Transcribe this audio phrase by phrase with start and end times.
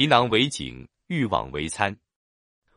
[0.00, 1.94] 皮囊为井，欲望为餐。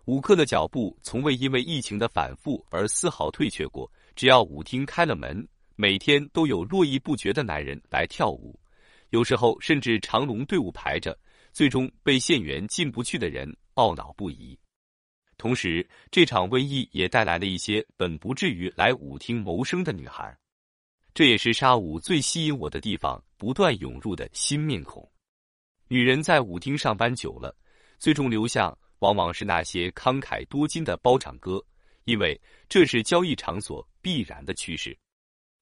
[0.07, 3.89] 舞客的脚步从未因为疫情的反复而丝毫退却过。
[4.13, 5.47] 只要舞厅开了门，
[5.77, 8.59] 每天都有络绎不绝的男人来跳舞，
[9.11, 11.17] 有时候甚至长龙队伍排着，
[11.53, 14.59] 最终被县员进不去的人懊恼不已。
[15.37, 20.37] 同时，这场瘟疫也带来了一些本不至于来舞厅谋生的女孩，
[21.13, 25.09] 这也是沙舞最吸引我的地方——不断涌入的新面孔。
[25.93, 27.55] 女人在舞厅上班久了，
[27.99, 31.63] 最终流向往往是那些慷慨多金的包场哥，
[32.05, 34.97] 因为这是交易场所必然的趋势。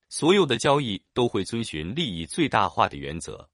[0.08, 3.46] 所有的交易都会遵循利益最大化的原则，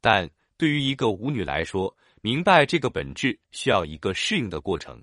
[0.00, 5.00] 但对于一个舞女来说，明白这个本质需要一个适应的过程。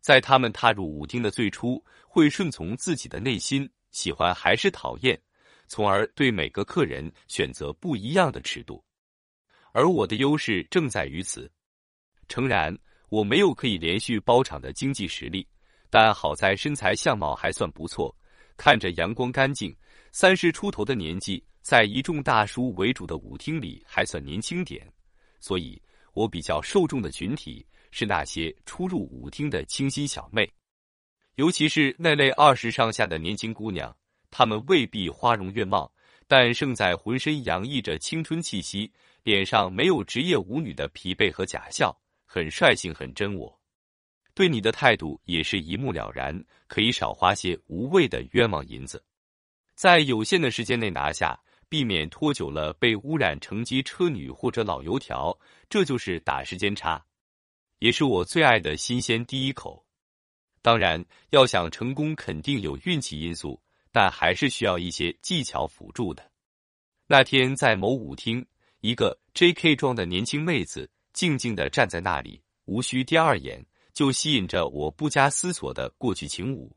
[0.00, 5.16] 在他们踏入舞厅的最初，会顺从自己的内心，喜欢还是讨厌，
[5.68, 8.84] 从而对每个客人选择不一样的尺度。
[9.74, 11.50] 而我的优势正在于此。
[12.28, 12.74] 诚然，
[13.08, 15.46] 我没有可以连续包场的经济实力，
[15.90, 18.16] 但好在身材相貌还算不错，
[18.56, 19.76] 看着阳光干净，
[20.12, 24.90] 三十出头的年纪，在一众大叔为主的舞厅里还算年轻点，
[25.40, 27.66] 所以我比较受众的群体。
[27.96, 30.52] 是那些初入舞厅的清新小妹，
[31.36, 33.96] 尤其是那类二十上下的年轻姑娘，
[34.32, 35.88] 她们未必花容月貌，
[36.26, 38.92] 但胜在浑身洋溢着青春气息，
[39.24, 43.60] 脸上没有职业舞女的疲惫和假笑，很率性，很真我。
[44.34, 49.02] 对你的态度也是一目了然，可以少花些无谓的冤枉银子，
[49.74, 55.36] 在有限的时间内拿下，避免拖久了被污染成机车女或者老油条，
[55.70, 57.02] 这就是打时间差。
[57.78, 59.86] 也是我最爱的新鲜第一口。
[60.60, 66.30] 当然，要想成功，肯定有运气因素，但还是需要一些技巧辅助的。
[67.06, 68.44] 那天在某舞厅，
[68.84, 69.76] 一个 J.K.
[69.76, 76.70] 装的年轻妹子静静的站在那里，无需第二眼就吸引着我不加思索的过去请舞。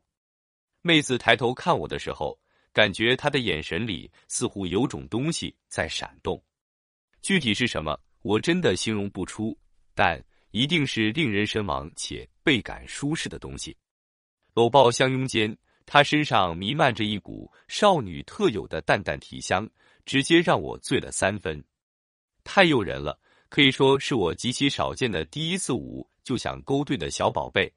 [0.80, 2.40] 妹子抬头看我的时候，
[2.72, 6.42] 感觉她的眼神里似乎有种东西在闪动，
[7.20, 9.54] 具体是什么，我真的形容不出，
[9.94, 10.18] 但。
[10.52, 13.76] 一定是令人神往且倍感舒适的东西。
[14.54, 15.54] 搂抱相拥间，
[15.84, 19.68] 她身上弥漫着一股少女特有的淡淡体香，
[20.06, 21.62] 直接让我醉了三分，
[22.50, 23.20] 太诱人了，
[23.50, 27.70] 可以说是我极其少见的第一次舞就想勾兑的小宝贝。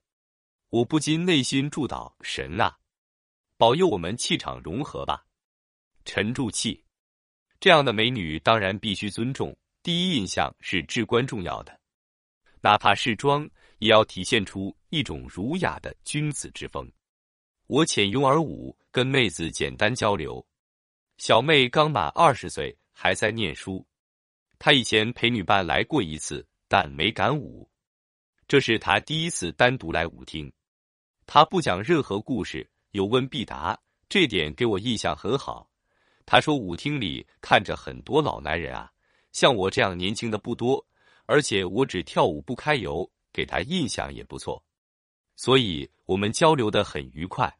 [0.69, 2.77] 我不禁内心祝祷神啊，
[3.57, 5.25] 保佑我们气场融合吧，
[6.05, 6.81] 沉住气。
[7.59, 11.77] 这样的美女当然必须尊重，第一印象是至关重要的。
[12.61, 13.47] 哪怕是装，
[13.79, 16.89] 也要体现出一种儒雅的君子之风。
[17.67, 20.43] 我浅拥而舞，跟妹子简单交流。
[21.17, 23.85] 小妹刚满二十岁，还在念书。
[24.63, 27.67] 他以前陪女伴来过一次，但没敢舞。
[28.47, 30.53] 这是他第一次单独来舞厅。
[31.25, 33.75] 他不讲任何故事，有问必答，
[34.07, 35.67] 这点给我印象很好。
[36.27, 38.91] 他说舞厅里看着很多老男人啊，
[39.31, 40.85] 像我这样年轻的不多。
[41.25, 44.63] 而且我只跳舞不开油，给他印象也不错，
[45.37, 47.51] 所以我们交流的很愉快。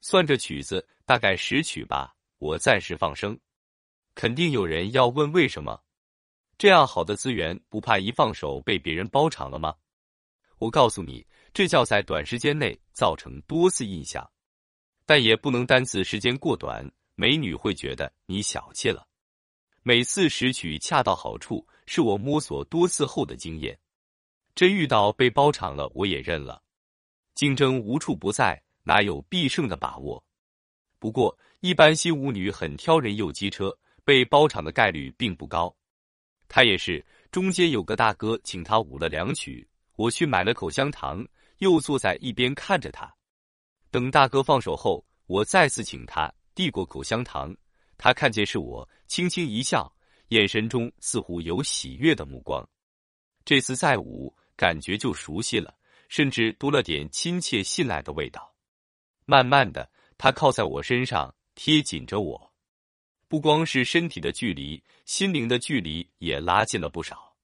[0.00, 2.16] 算着曲子，大概十曲吧。
[2.38, 3.38] 我暂时放声，
[4.16, 5.80] 肯定有人要问为什么？
[6.58, 9.74] 这样好的资源，不怕一放手被别人包场了吗？
[10.58, 14.26] 我告诉你，这叫在短时间内造成多次印象，
[15.04, 19.06] 但也不能单次时间过短，美女会觉得你小气了。
[19.82, 23.78] 每次拾取恰到好处，是我摸索多次后的经验。
[24.54, 26.62] 真遇到被包场了，我也认了。
[27.34, 30.24] 竞争无处不在，哪有必胜的把握？
[30.98, 35.76] 不过，一般新舞女很挑人又机车，被包场的概率并不高。
[36.48, 41.26] 他也是，中间有个大哥请他舞了两曲，我去买了口香糖，
[41.58, 43.12] 又坐在一边看着他。
[43.90, 47.54] 等大哥放手后，我再次请他，递过口香糖。
[47.98, 49.90] 他看见是我，轻轻一笑，
[50.28, 52.66] 眼神中似乎有喜悦的目光。
[53.44, 55.74] 这次再舞，感觉就熟悉了，
[56.08, 58.54] 甚至多了点亲切信赖的味道。
[59.24, 62.52] 慢慢的，他靠在我身上，贴紧着我，
[63.28, 67.34] 不光是身体的距离，心灵的距离也拉近了不少。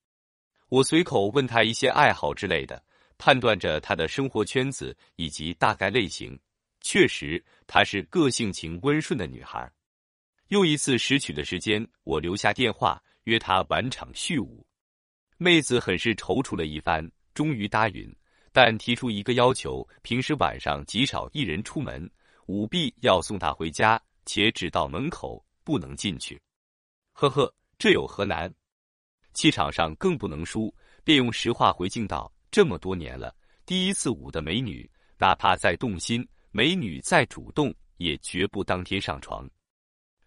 [0.69, 2.82] 我随口问他一些爱好之类的，
[3.19, 6.38] 判断着他的生活圈子以及大概类型。
[6.81, 9.70] 确实，她是个性情温顺的女孩。
[10.49, 14.67] 又一次拾取的时间，我留下电话约她晚场续舞。
[15.38, 18.12] 妹子很是踌躇了一番，终于答应，
[18.52, 22.11] 但提出一个要求：平时晚上极少一人出门，
[22.46, 26.41] 舞毕要送她回家，且只到门口，不能进去。
[27.12, 28.53] 呵呵，这有何难？
[29.35, 30.75] 气场上更不能输，
[31.05, 39.49] 便用实话回敬道：“这么多年了，第一次舞的美女，哪怕再动心，美女再主动，也绝不当天上床。”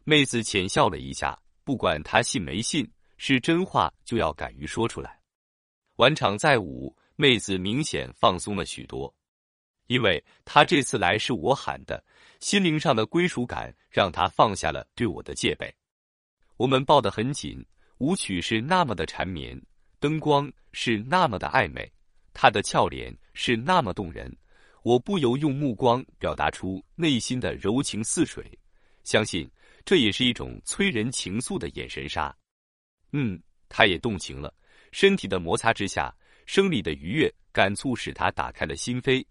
[0.03, 5.19] 妹子浅笑了一下，不管他信没信，是真话就要敢于说出来。
[5.95, 9.13] 晚场再舞，妹子明显放松了许多，
[9.87, 12.03] 因为她这次来是我喊的，
[12.45, 15.73] 心灵上的归属感让他放下了对我的戒备。
[16.57, 17.65] 我们抱得很紧，
[17.97, 19.59] 舞曲是那么的缠绵。
[19.99, 21.91] 灯光是那么的暧昧，
[22.35, 24.31] 他的俏脸是那么动人，
[24.83, 28.47] 我不由用目光表达出内心的柔情似水。
[29.03, 29.49] 相信
[29.83, 32.31] 这也是一种催人情愫的眼神杀。
[33.11, 34.53] 嗯，他也动情了。
[34.91, 36.15] 身体的摩擦之下，
[36.45, 39.25] 生理的愉悦感促使他打开了心扉。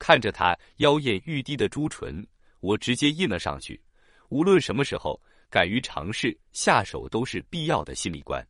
[0.00, 2.26] 看着他妖艳欲滴的朱唇，
[2.60, 3.82] 我直接印了上去。
[4.28, 5.20] 无论什么时候，
[5.50, 8.46] 敢于尝试下手都是必要的心理关。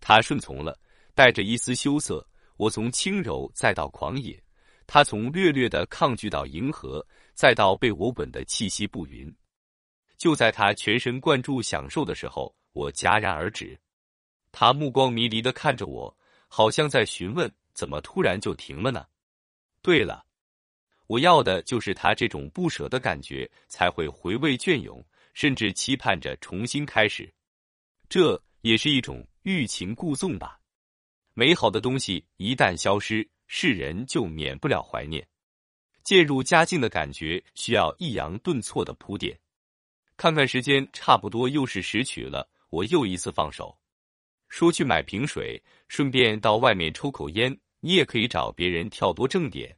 [0.00, 0.78] 他顺从了。
[1.14, 2.26] 带着一丝羞涩，
[2.56, 4.42] 我从轻柔再到狂野，
[4.86, 9.30] 他从略略的抗拒到迎合，再到被我吻得气息不匀。
[10.16, 13.78] 就在他全神贯注享受的时候，我戛然而止。
[14.52, 16.16] 他目光迷离的看着我，
[16.48, 19.04] 好像在询问：怎么突然就停了呢？
[19.82, 20.24] 对了，
[21.12, 25.04] 我要的就是他这种不舍的感觉，才会回味隽永，
[25.34, 27.30] 甚至期盼着重新开始。
[28.08, 30.58] 这也是一种欲擒故纵吧。
[31.34, 35.22] 美好的东西一旦消失，世人就免不了怀念。
[36.02, 39.38] 渐入佳境的感觉需要抑扬顿挫的铺垫。
[40.16, 43.78] 看看时间，差不多又是十曲了，我又一次放手，
[44.48, 47.54] 说去买瓶水，顺便到外面抽口烟。
[47.80, 49.76] 你也可以找别人跳多挣点。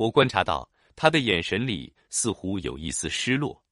[0.00, 0.66] 我观察到
[0.96, 3.62] 他的眼神里似乎有一丝失落。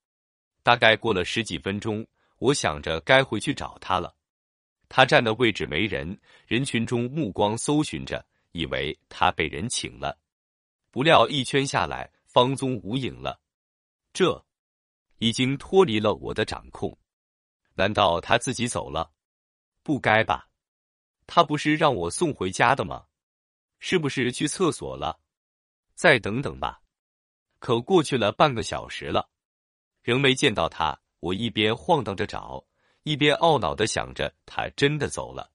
[0.62, 4.14] 大概过了十几分钟，我想着该回去找他了。
[4.90, 8.22] 他站的位置没人，人群中目光搜寻着，
[8.52, 10.18] 以为他被人请了，
[10.90, 13.40] 不料一圈下来，方踪无影了。
[14.12, 14.44] 这
[15.20, 16.94] 已经脱离了我的掌控。
[17.72, 19.10] 难道他自己走了？
[19.82, 20.50] 不该吧？
[21.26, 23.06] 他不是让我送回家的吗？
[23.78, 25.18] 是不是去厕所了？
[25.98, 26.80] 再等等吧。
[27.58, 29.28] 可过去了半个小时了，
[30.00, 30.96] 仍没见到他。
[31.18, 32.64] 我一边晃荡着找。
[33.02, 35.50] 一边懊恼的想着，他真的走了。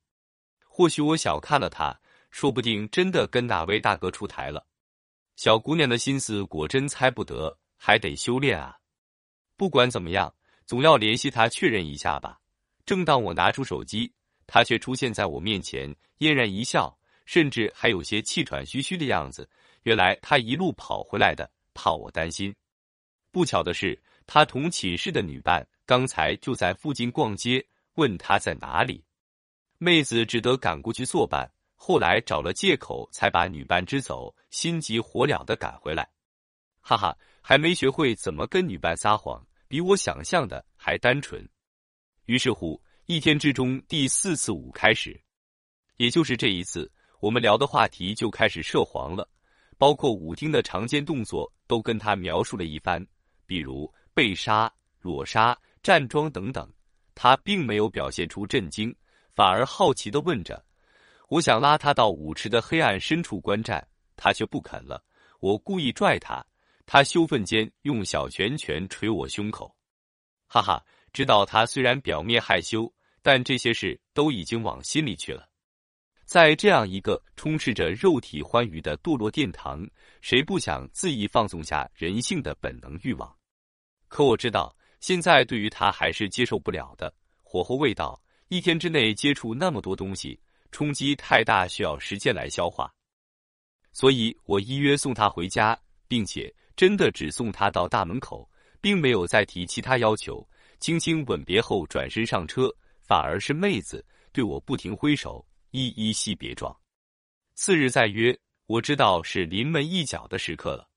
[0.68, 1.98] 或许我小看了他，
[2.30, 4.68] 说不定真的跟哪位大哥出台了。
[5.38, 8.80] 小姑娘的心思果真猜不得，还得修炼啊。
[9.56, 10.36] 不管怎么样，
[10.66, 12.42] 总要联系他确认一下吧。
[12.86, 14.14] 正当我拿出手机，
[14.46, 19.50] 他却出现在我面前，嫣然一笑，甚至还有些气喘吁吁的样子。
[19.84, 22.54] 原来他一路跑回来的，怕我担心。
[23.32, 25.66] 不巧的是，他同寝室的女伴。
[25.86, 27.64] 刚才就在附近逛街，
[27.96, 29.04] 问他在哪里，
[29.80, 31.52] 妹子只得赶过去作伴。
[31.76, 36.10] 后来找了借口才把女伴支走，心急火燎的赶回来。
[36.80, 41.46] 哈哈，还没学会怎么跟女伴撒谎，比我想象的还单纯。
[42.28, 45.22] 于是乎，一天之中第四次舞开始，
[45.98, 46.90] 也就是这一次，
[47.20, 49.28] 我们聊的话题就开始涉黄了，
[49.84, 53.06] 包括舞厅的常见动作都跟他描述了一番，
[53.46, 55.60] 比如被杀、裸杀。
[55.82, 56.72] 站桩等等，
[57.14, 58.96] 他并没有表现出震惊，
[59.36, 60.64] 反而好奇的问着
[61.28, 63.86] ：“我想拉他到舞池的黑暗深处观战，
[64.16, 65.04] 他却不肯了。
[65.42, 66.42] 我故意拽他，
[66.86, 69.76] 他羞愤间用小拳拳捶我胸口。
[70.48, 72.90] 哈哈，知道他虽然表面害羞，
[73.22, 75.50] 但这些事都已经往心里去了。
[76.26, 79.88] 在这样一个充斥着肉体欢愉的堕落殿堂，
[80.22, 83.36] 谁不想恣意放纵下人性的本能欲望？
[84.08, 90.40] 可我知道。”现在对于他还是接受不了的，火候未到，一天之内接触那么多东西，
[90.72, 92.90] 冲击太大，需要时间来消化。
[93.92, 95.78] 所以我依约送他回家，
[96.08, 98.50] 并且真的只送他到大门口，
[98.80, 100.48] 并没有再提其他要求。
[100.80, 106.76] 轻轻吻别后，转身上车，反而是妹子对我不停挥手，依依惜别状。
[107.56, 108.38] 次日再约，
[108.68, 110.88] 我知道是临门一脚的时刻了。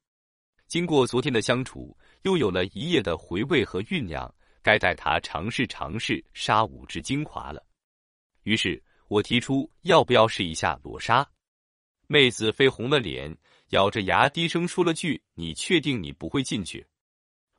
[0.68, 7.66] 经过昨天的相处，又有了一夜的回味和酝酿，该带他尝试尝试杀五之精华了。
[8.42, 11.26] 于是我提出要不要试一下裸杀？
[12.06, 13.34] 妹子绯红了脸，
[13.70, 16.86] 咬着牙低声说了句：“你确定你不会进去？”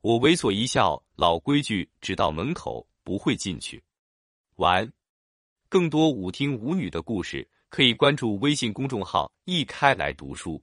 [0.01, 3.83] 我猥琐一笑，老规矩，只到门口不会进去。
[4.57, 4.91] 完。
[5.69, 10.61] 更多舞厅舞女的故事，可以关注微信公众号“一开来读书”。